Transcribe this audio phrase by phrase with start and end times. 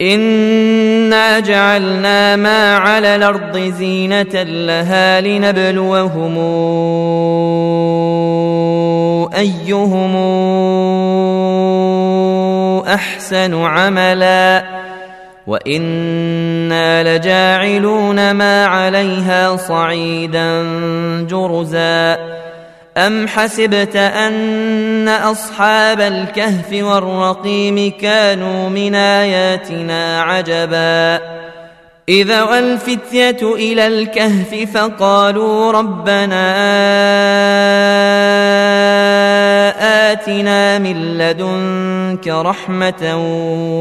[0.00, 6.38] انا جعلنا ما على الأرض زينه لها لنبلوهم
[9.34, 10.16] ايهم
[12.86, 14.64] احسن عملا
[15.46, 20.62] وأنا لجاعلون ما عليها صعيدا
[21.30, 22.18] جرزا
[22.98, 31.20] أم حسبت أن أصحاب الكهف والرقيم كانوا من آياتنا عجبا
[32.08, 36.48] إذا والفتية إلى الكهف فقالوا ربنا
[40.12, 43.16] آتنا من لدنك رحمة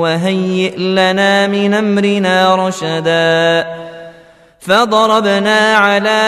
[0.02, 3.68] وهيئ لنا من أمرنا رشدا
[4.60, 6.28] فضربنا على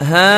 [0.00, 0.28] هؤلاء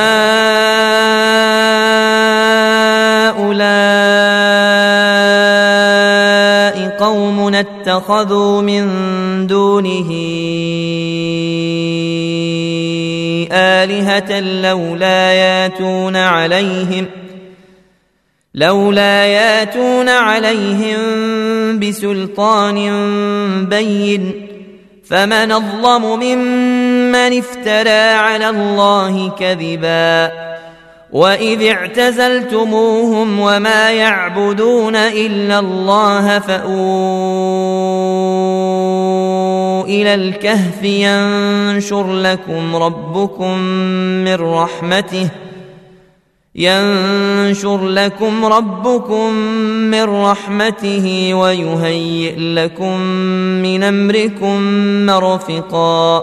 [6.98, 8.87] قوم اتخذوا من
[9.47, 10.10] دونه
[13.53, 17.06] آلهة لولا ياتون عليهم
[18.54, 20.98] لولا ياتون عليهم
[21.78, 22.77] بسلطان
[23.66, 24.47] بين
[25.04, 30.31] فمن أظلم ممن افترى على الله كذبا
[31.12, 36.71] وإذ اعتزلتموهم وما يعبدون إلا الله فأووا
[39.84, 43.59] إلى الكهف ينشر لكم ربكم
[44.25, 45.28] من رحمته
[46.54, 49.32] ينشر لكم ربكم
[49.91, 53.00] من رحمته ويهيئ لكم
[53.62, 54.62] من أمركم
[55.06, 56.22] مرفقا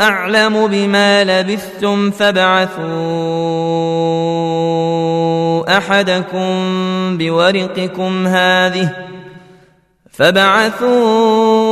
[0.00, 2.88] أعلم بما لبثتم فابعثوا
[5.78, 6.48] أحدكم
[7.18, 8.90] بورقكم هذه
[10.12, 11.70] فابعثوا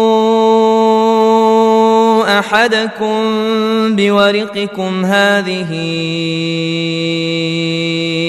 [2.38, 3.16] أحدكم
[3.96, 5.70] بورقكم هذه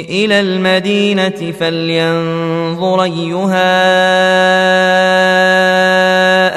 [0.09, 3.77] إلى المدينة فلينظر أيها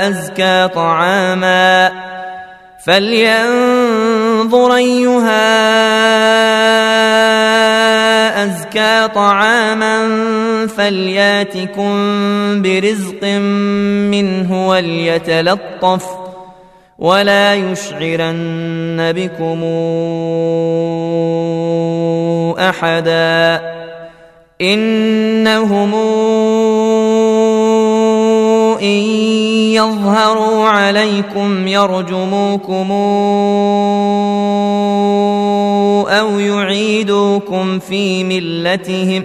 [0.09, 1.91] أزكى طعاما
[2.85, 5.41] فلينظر أيها
[8.45, 10.09] أزكى طعاما
[10.67, 11.93] فلياتكم
[12.63, 13.25] برزق
[14.11, 16.07] منه وليتلطف
[16.99, 19.65] ولا يشعرن بكم
[22.59, 23.61] أحدا
[24.61, 25.95] إنهم
[28.83, 29.01] إن
[29.77, 30.40] يظهروا
[30.81, 32.93] عليكم يرجموكم
[36.11, 39.25] أو يعيدوكم في ملتهم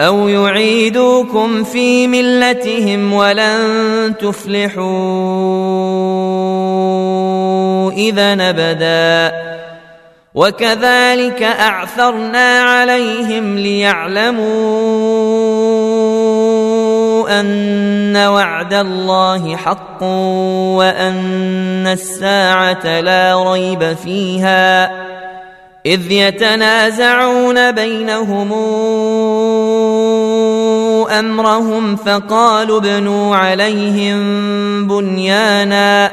[0.00, 4.80] أو يعيدوكم في ملتهم ولن تفلحوا
[7.90, 9.50] إذا أبدا
[10.34, 15.39] وكذلك أعثرنا عليهم ليعلموا
[17.30, 20.02] أن وعد الله حق
[20.76, 24.90] وأن الساعة لا ريب فيها
[25.86, 28.52] إذ يتنازعون بينهم
[31.18, 34.18] أمرهم فقالوا ابنوا عليهم
[34.88, 36.10] بنيانا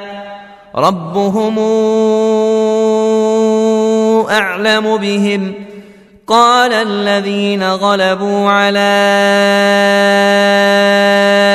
[0.76, 1.60] ربهم
[4.30, 5.54] أعلم بهم
[6.28, 8.98] قال الذين غلبوا على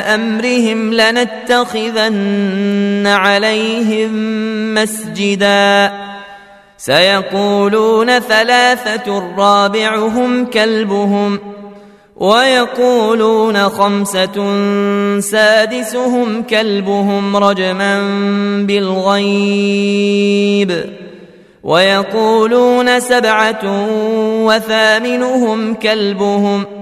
[0.01, 2.13] أمرهم لنتخذن
[3.07, 4.13] عليهم
[4.75, 5.93] مسجدا.
[6.79, 11.39] سيقولون ثلاثة رابعهم كلبهم
[12.17, 14.61] ويقولون خمسة
[15.21, 18.01] سادسهم كلبهم رجما
[18.67, 19.93] بالغيب
[21.63, 23.61] ويقولون سبعة
[24.45, 26.82] وثامنهم كلبهم.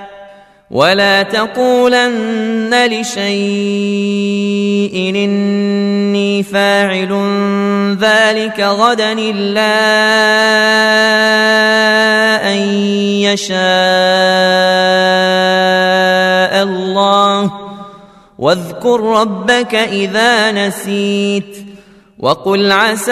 [0.71, 3.25] ولا تقولن لشيء
[5.15, 7.11] إني فاعل
[7.99, 9.71] ذلك غدا إلا
[12.53, 12.57] أن
[13.27, 13.57] يشاء
[16.63, 17.51] الله
[18.39, 21.57] واذكر ربك إذا نسيت
[22.19, 23.11] وقل عسى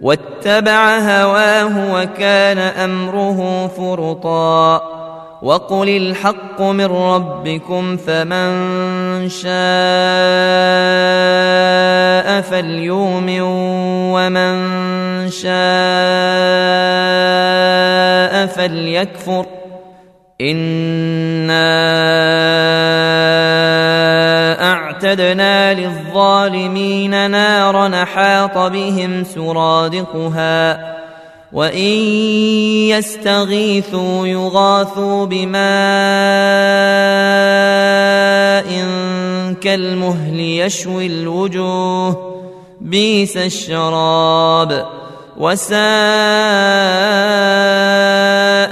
[0.00, 4.82] واتبع هواه وكان أمره فرطا
[5.42, 9.50] وقل الحق من ربكم فمن شاء
[12.40, 13.40] فليؤمن
[14.12, 14.60] ومن
[15.30, 15.50] شاء
[18.46, 19.46] فليكفر
[20.40, 21.60] انا
[24.72, 30.90] اعتدنا للظالمين نارا نحاط بهم سرادقها
[31.52, 31.88] وان
[32.88, 35.60] يستغيثوا يغاثوا بماء
[39.60, 42.30] كالمهل يشوي الوجوه
[42.80, 44.86] بيس الشراب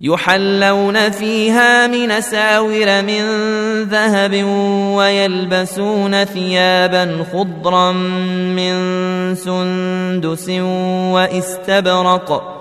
[0.00, 3.22] يحلون فيها من ساور من
[3.82, 4.44] ذهب
[4.94, 8.74] ويلبسون ثيابا خضرا من
[9.34, 10.48] سندس
[11.12, 12.58] واستبرق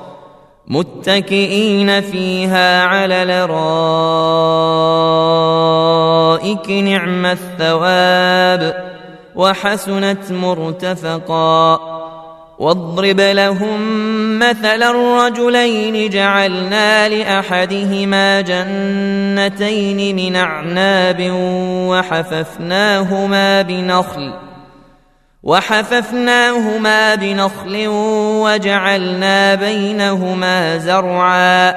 [0.67, 3.49] متكئين فيها على الارائك
[6.69, 8.87] نعم الثواب
[9.35, 11.97] وحسنت مرتفقا
[12.59, 13.79] واضرب لهم
[14.39, 21.31] مثل الرجلين جعلنا لأحدهما جنتين من أعناب
[21.89, 24.33] وحففناهما بنخل
[25.43, 27.83] وحففناهما بنخل
[28.43, 31.71] وجعلنا بينهما زرعا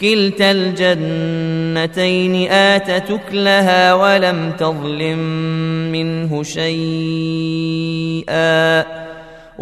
[0.00, 5.18] كلتا الجنتين آتت أكلها ولم تظلم
[5.92, 7.42] منه شيئا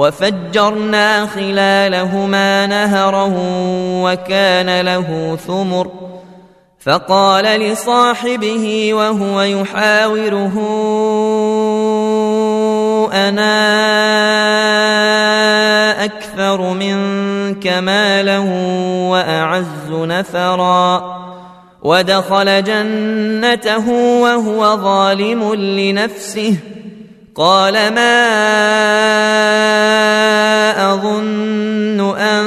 [0.00, 3.32] وفجرنا خلالهما نهرا
[4.02, 5.90] وكان له ثمر.
[6.80, 10.52] فقال لصاحبه وهو يحاوره
[13.12, 13.54] أنا
[16.04, 18.38] أكثر منك مالا
[19.10, 21.20] وأعز نفرا.
[21.82, 23.90] ودخل جنته
[24.22, 26.56] وهو ظالم لنفسه.
[27.40, 28.20] قال ما
[30.92, 32.44] أظن أن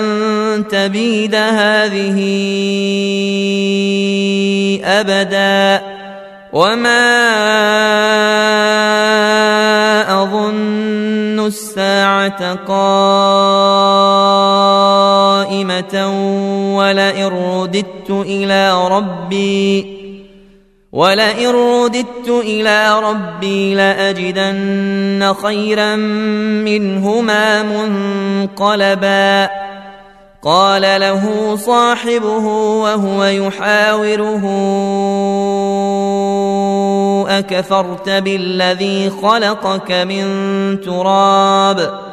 [0.67, 2.19] تبيد هذه
[4.83, 5.81] أبدا
[6.53, 7.09] وما
[10.23, 12.83] أظن الساعة قائمة
[16.77, 19.92] ولئن رددت إلى ربي
[20.93, 25.95] ولئن رددت إلى ربي لاجدن خيرا
[26.65, 29.50] منهما منقلبا
[30.43, 32.45] قال له صاحبه
[32.83, 34.43] وهو يحاوره
[37.39, 40.25] اكفرت بالذي خلقك من
[40.81, 42.12] تراب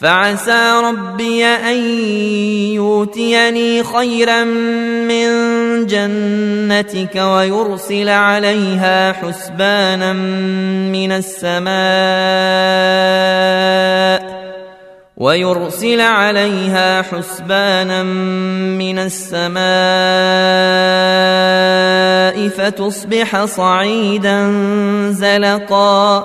[0.00, 1.76] فعسى ربي أن
[2.74, 5.28] يؤتيني خيرا من
[5.86, 10.12] جنتك ويرسل عليها حسبانا
[10.92, 11.68] من السماء
[15.16, 19.58] ويرسل عليها حسبانا من السماء
[22.48, 24.52] فتصبح صعيدا
[25.10, 26.24] زلقا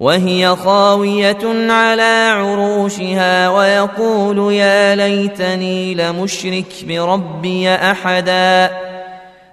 [0.00, 8.70] وهي خاوية على عروشها ويقول يا ليتني لمشرك بربي أحدا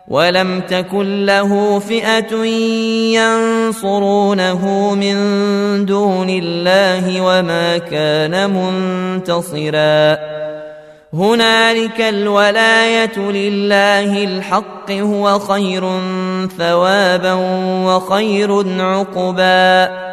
[0.08, 2.46] ولم تكن له فئة
[3.16, 5.16] ينصرونه من
[5.86, 10.18] دون الله وما كان منتصرا.
[11.14, 16.00] هنالك الولاية لله الحق هو خير
[16.58, 17.34] ثوابا
[17.86, 20.13] وخير عقبا.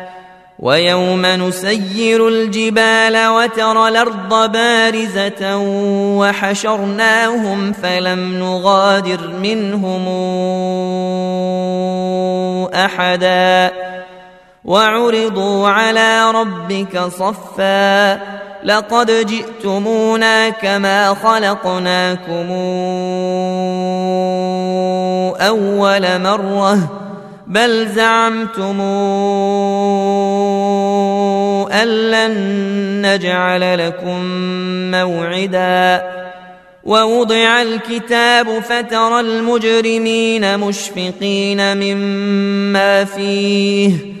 [0.61, 5.57] ويوم نسير الجبال وترى الأرض بارزة
[6.17, 10.07] وحشرناهم فلم نغادر منهم
[12.73, 13.71] أحدا
[14.65, 18.13] وعرضوا على ربك صفا
[18.63, 22.51] لقد جئتمونا كما خلقناكم
[25.41, 26.77] أول مرة
[27.47, 28.81] بل زعمتم
[31.71, 32.35] أن لن
[33.05, 34.25] نجعل لكم
[34.91, 36.03] موعدا
[36.83, 44.20] ووضع الكتاب فترى المجرمين مشفقين مما فيه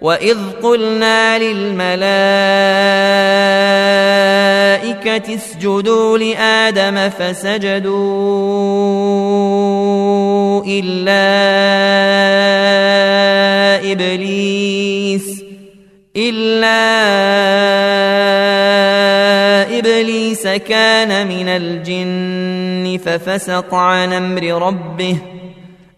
[0.00, 2.00] وإذ قلنا للملائكة
[5.34, 7.90] اسجدوا لآدم فسجدوا
[10.66, 11.30] إلا
[13.92, 15.44] إبليس
[16.16, 16.80] إلا
[19.78, 25.16] إبليس كان من الجن ففسق عن أمر ربه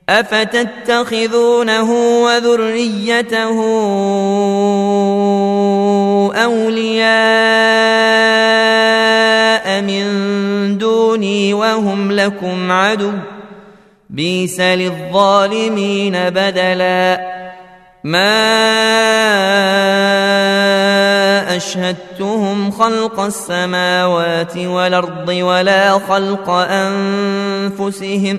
[0.08, 3.60] أفتتخذونه وذريته
[6.44, 7.02] أولياء
[9.82, 10.04] من
[10.78, 13.12] دوني وهم لكم عدو.
[14.10, 17.20] بيس للظالمين بدلا.
[18.04, 18.52] ما
[21.56, 28.38] أشهدتهم خلق السماوات والأرض ولا خلق أنفسهم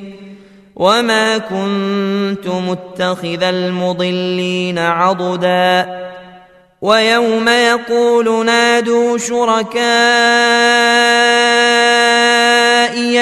[0.75, 6.03] وما كنت متخذ المضلين عضدا
[6.81, 9.83] ويوم يقول نادوا شركائي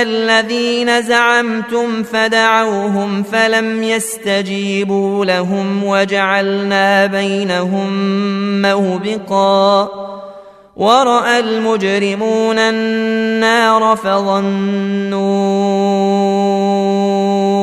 [0.02, 7.92] الذين زعمتم فدعوهم فلم يستجيبوا لهم وجعلنا بينهم
[8.62, 9.90] موبقا
[10.76, 15.22] وراى المجرمون النار فظنوا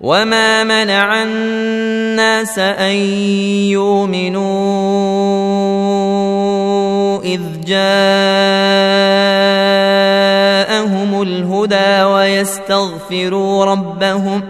[0.00, 2.96] وما منع الناس ان
[3.74, 4.42] يؤمنوا
[7.22, 7.88] إذ جاءهم
[11.22, 14.42] الهدى ويستغفروا ربهم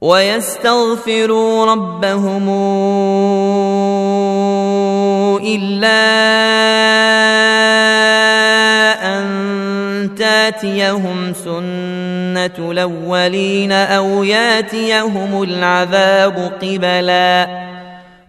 [0.00, 2.48] ويستغفروا ربهم
[5.44, 6.00] إلا
[9.18, 9.24] أن
[10.18, 11.32] تاتيهم
[12.30, 17.48] سنة الأولين أو ياتيهم العذاب قبلاً.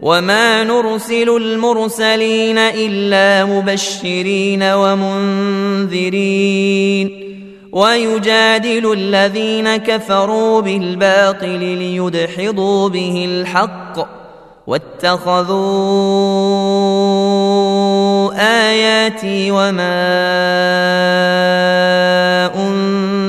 [0.01, 6.11] وما نرسل المرسلين إلا مبشرين ومنذرين.
[7.71, 14.07] ويجادل الذين كفروا بالباطل ليدحضوا به الحق
[14.67, 15.51] واتخذوا
[18.69, 20.21] آياتي وما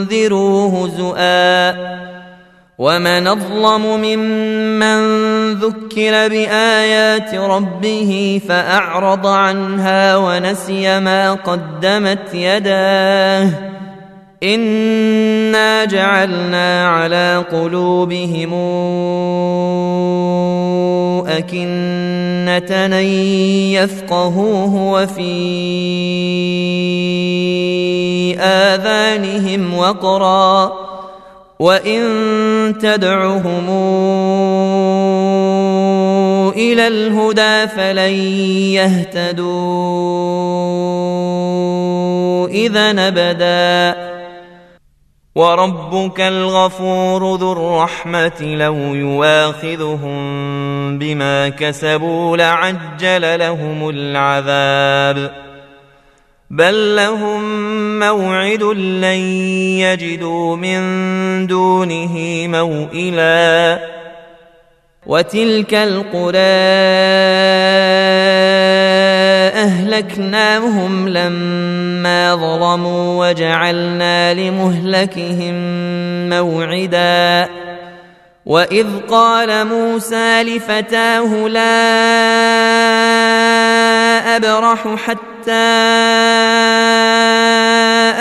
[0.02, 1.92] انذروا هزؤا
[2.78, 5.02] ومن اظلم ممن
[5.54, 13.48] ذكر بايات ربه فاعرض عنها ونسي ما قدمت يداه
[14.42, 18.52] انا جعلنا على قلوبهم
[21.28, 22.92] اكنه ان
[23.72, 25.32] يفقهوه وفي
[28.74, 30.72] آذانهم وقرا
[31.58, 32.02] وإن
[32.80, 33.70] تدعهم
[36.56, 38.12] إلى الهدى فلن
[38.74, 40.08] يهتدوا
[42.48, 44.12] اذا أبدا.
[45.34, 50.18] وربك الغفور ذو الرحمه لو يواخذهم
[50.98, 55.51] بما كسبوا لعجل لهم العذاب.
[56.52, 57.42] بل لهم
[57.98, 59.20] موعد لن
[59.80, 60.80] يجدوا من
[61.46, 63.78] دونه موئلا
[65.06, 66.38] وتلك القرى
[69.64, 75.54] اهلكناهم لما ظلموا وجعلنا لمهلكهم
[76.28, 77.48] موعدا
[78.46, 81.82] واذ قال موسى لفتاه لا
[84.36, 85.32] ابرح حتى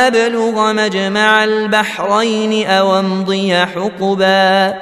[0.07, 4.73] أبلغ مجمع البحرين أو امضي حقبا.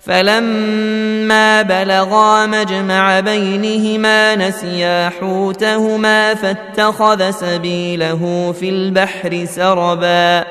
[0.00, 10.44] فلما بلغا مجمع بينهما نسيا حوتهما فاتخذ سبيله في البحر سربا.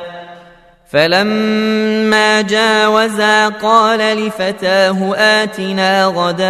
[0.91, 6.49] فلما جاوزا قال لفتاه آتنا غداءنا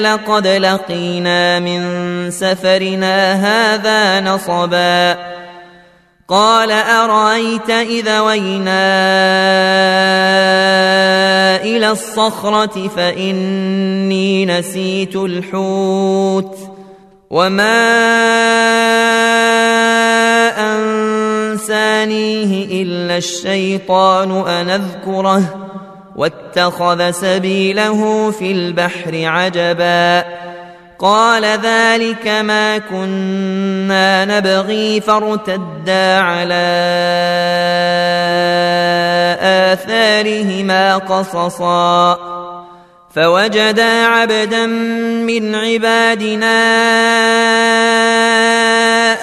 [0.00, 5.16] لقد لقينا من سفرنا هذا نصبا.
[6.28, 8.90] قال أرأيت إذا وينا
[11.62, 16.58] إلى الصخرة فإني نسيت الحوت
[17.30, 17.90] وما
[21.52, 25.42] أنسانيه إلا الشيطان أن أذكره
[26.16, 30.24] واتخذ سبيله في البحر عجبا.
[30.98, 36.66] قال ذلك ما كنا نبغي فارتدا على
[39.72, 42.18] آثارهما قصصا.
[43.14, 44.66] فوجدا عبدا
[45.26, 46.60] من عبادنا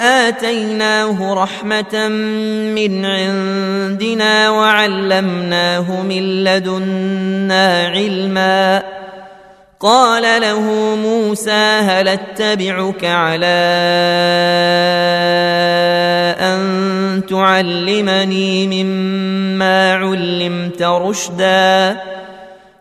[0.07, 2.07] آتيناه رحمة
[2.75, 8.83] من عندنا وعلمناه من لدنا علما
[9.79, 10.61] قال له
[10.95, 13.57] موسى هل اتبعك على
[16.39, 21.97] أن تعلمني مما علمت رشدا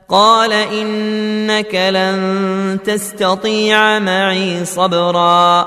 [0.09, 5.67] قال إنك لن تستطيع معي صبرا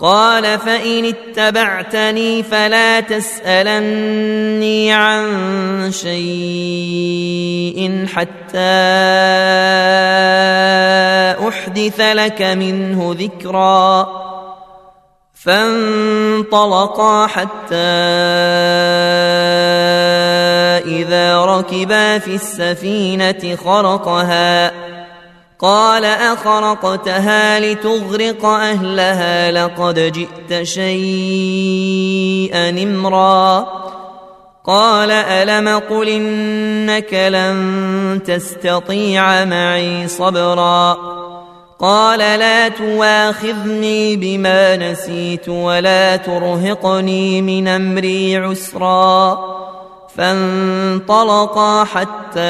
[0.00, 7.40] قال فإن اتبعتني فلا تسألني عن شيء
[8.14, 8.58] حتى
[11.48, 14.08] أحدث لك منه ذكرا
[15.34, 17.74] فانطلقا حتى
[20.86, 24.72] إذا ركبا في السفينة خرقها
[25.60, 31.88] قال أخرقتها لتغرق أهلها لقد جئت شيئا
[32.82, 33.66] امرا.
[34.64, 40.96] قال ألم قل إنك لن تستطيع معي صبرا.
[41.78, 49.38] قال لا تواخذني بما نسيت ولا ترهقني من أمري عسرا.
[50.16, 52.40] فانطلقا حتى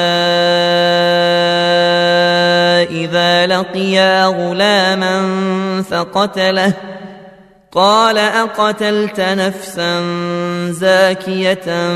[2.91, 5.21] اذا لقيا غلاما
[5.91, 6.73] فقتله.
[7.71, 10.01] قال أقتلت نفسا
[10.71, 11.93] زاكية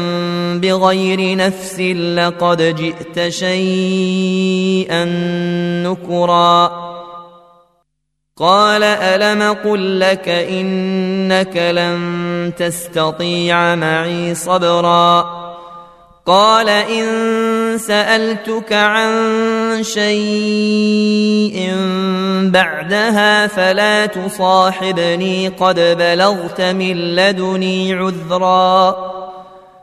[0.57, 5.05] بغير نفس لقد جئت شيئا
[5.83, 6.85] نكرا.
[8.37, 15.45] قال ألم قل لك إنك لن تستطيع معي صبرا؟
[16.25, 17.05] قال إن
[17.77, 19.13] سألتك عن
[19.83, 21.73] شيء
[22.43, 28.95] بعدها فلا تصاحبني قد بلغت من لدني عذرا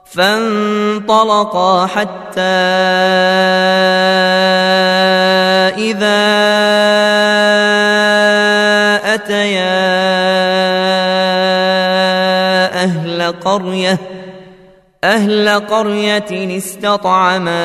[0.04, 2.40] فانطلقا حتى
[5.78, 6.22] إذا
[9.14, 10.02] أتيا
[12.84, 14.11] أهل قرية
[15.04, 17.62] أهل قرية استطعما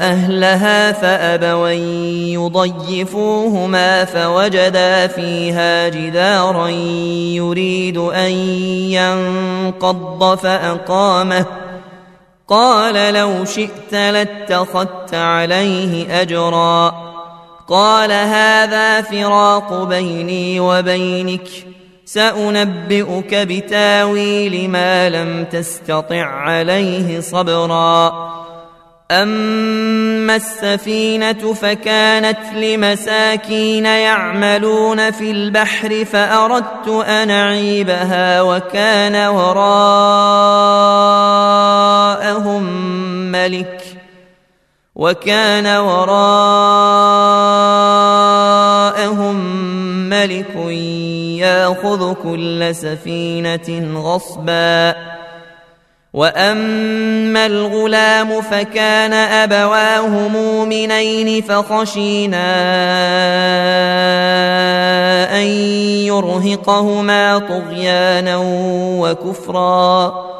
[0.00, 1.68] أهلها فأبوا
[2.34, 8.30] يضيفوهما فوجدا فيها جدارا يريد أن
[8.90, 11.46] ينقض فأقامه.
[12.48, 16.94] قال لو شئت لاتخذت عليه أجرا.
[17.68, 21.48] قال هذا فراق بيني وبينك.
[22.12, 28.30] سأنبئك بتاويل ما لم تستطع عليه صبرا.
[29.10, 40.22] أما السفينة فكانت لمساكين يعملون في البحر فأردت أن أعيبها وكان وراءهم
[43.32, 43.82] ملك
[44.96, 46.20] وكان وراءهم
[50.10, 50.56] ملك
[51.40, 54.94] ياخذ كل سفينة غصبا.
[56.12, 62.46] وأما الغلام فكان أبواه مؤمنين فخشينا
[65.38, 65.46] أن
[66.06, 68.36] يرهقهما طغيانا
[69.00, 70.39] وكفرا.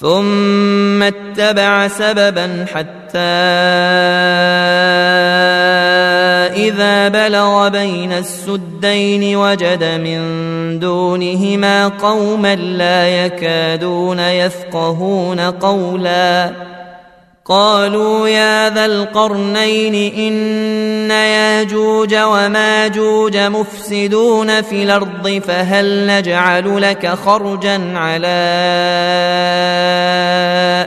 [0.00, 3.18] ثم اتبع سببا حتى
[6.56, 10.20] إذا بلغ بين السدين وجد من
[10.78, 16.50] دونهما قوما لا يكادون يفقهون قولا
[17.50, 28.26] قالوا يا ذا القرنين إن ياجوج وماجوج مفسدون في الأرض فهل نجعل لك خرجا على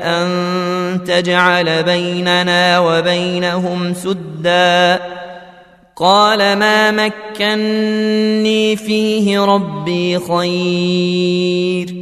[0.04, 4.99] أن تجعل بيننا وبينهم سدًّا
[5.95, 11.95] قال ما مكني فيه ربي خير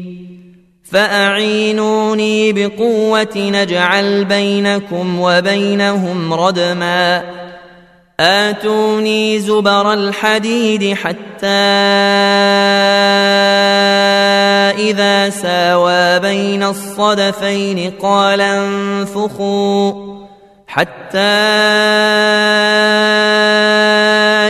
[0.91, 7.23] فأعينوني بقوة نجعل بينكم وبينهم ردما.
[8.19, 11.47] آتوني زبر الحديد حتى
[14.77, 19.93] إذا ساوى بين الصدفين قال انفخوا
[20.67, 21.17] حتى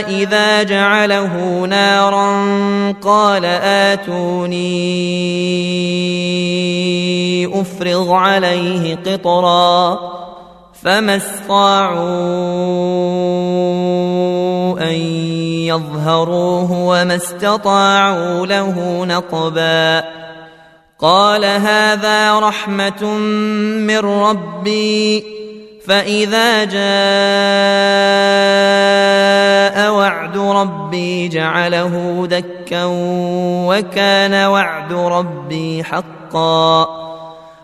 [0.08, 2.42] إذا جعله نارا
[3.02, 4.62] قال آتوني
[7.62, 9.98] أفرغ عليه قطرا
[10.82, 12.00] فما استطاعوا
[14.80, 14.94] أن
[15.66, 20.04] يظهروه وما استطاعوا له نقبا
[20.98, 23.04] قال هذا رحمة
[23.86, 25.24] من ربي
[25.86, 26.82] فإذا جاء
[29.92, 32.84] وعد ربي جعله دكا
[33.66, 37.01] وكان وعد ربي حقا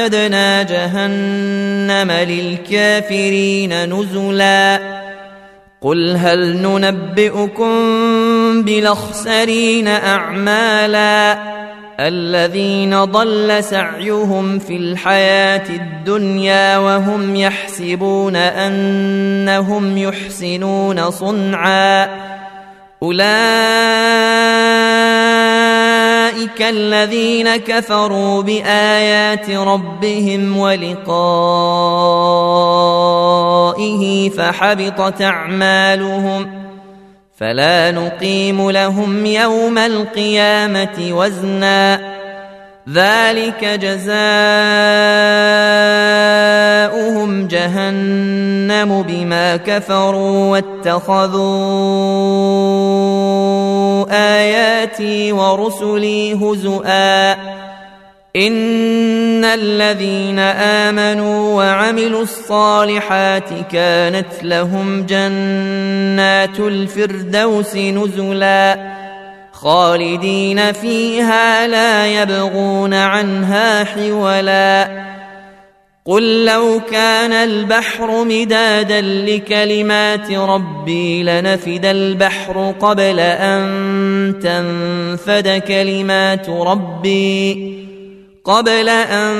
[0.00, 4.80] اعتدنا جهنم للكافرين نزلا
[5.80, 7.72] قل هل ننبئكم
[8.62, 11.38] بالاخسرين اعمالا
[12.00, 22.08] الذين ضل سعيهم في الحياة الدنيا وهم يحسبون انهم يحسنون صنعا
[23.02, 23.99] اولئك
[26.62, 31.00] الذين كفروا بآيات ربهم ولقائه
[34.30, 36.60] فحبطت أعمالهم
[37.36, 42.00] فلا نقيم لهم يوم القيامة وزنا
[42.88, 43.64] ذلك
[46.90, 51.26] جزاؤهم جهنم بما كفروا واتخذوا
[54.10, 57.32] آياتي ورسلي هزؤا.
[58.36, 68.90] إن الذين آمنوا وعملوا الصالحات كانت لهم جنات الفردوس نزلا.
[69.52, 75.09] خالدين فيها لا يبغون عنها حولا.
[76.04, 87.80] قل لو كان البحر مدادا لكلمات ربي لنفد البحر قبل أن تنفد كلمات ربي
[88.44, 89.36] قبل أن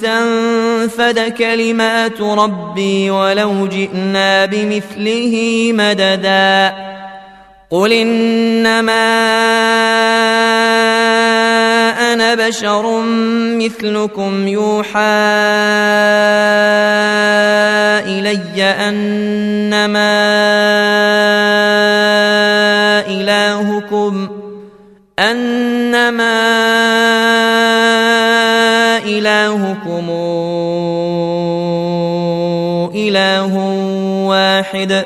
[0.00, 6.74] تنفد كلمات ربي ولو جئنا بمثله مددا
[7.70, 7.92] قل
[8.66, 8.80] أنا
[12.46, 13.02] بشر
[13.58, 15.00] مثلكم يوحى
[18.06, 20.14] إلي أنما
[23.08, 24.28] إلهكم
[25.18, 26.38] أنما
[29.06, 30.06] إلهكم
[32.94, 33.54] إله
[34.26, 35.04] واحد.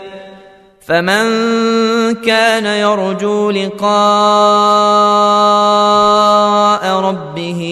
[0.91, 1.25] فمن
[2.15, 3.91] كان يرجو لقاء